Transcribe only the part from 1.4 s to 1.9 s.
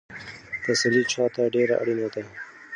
ډېره